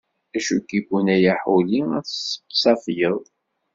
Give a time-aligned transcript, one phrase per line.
[0.35, 3.21] Acu k-iwwin a yaḥuli ad tettafgeḍ!